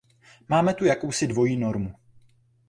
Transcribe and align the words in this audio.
Máme 0.49 0.73
tu 0.73 0.85
jakousi 0.85 1.27
dvojí 1.27 1.57
normu. 1.57 1.95